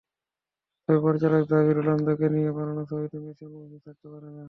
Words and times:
তবে, 0.89 0.99
পরিচালকের 1.05 1.45
দাবি 1.51 1.71
রোনালদোকে 1.73 2.27
নিয়ে 2.35 2.51
বানানো 2.57 2.81
ছবিতে 2.89 3.17
মেসি 3.23 3.43
অনুপস্থিত 3.47 3.81
থাকতে 3.87 4.07
পারেন 4.11 4.27
না। 4.27 4.39